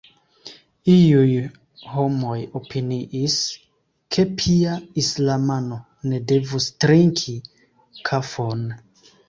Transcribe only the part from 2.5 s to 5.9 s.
opiniis, ke pia islamano